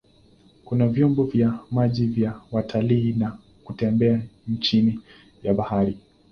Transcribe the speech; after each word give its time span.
Kuna 0.65 0.87
vyombo 0.87 1.23
vya 1.25 1.59
maji 1.71 2.07
vya 2.07 2.41
watalii 2.51 3.13
na 3.13 3.37
kutembea 3.63 4.21
chini 4.59 4.99
ya 5.43 5.53
bahari. 5.53 5.97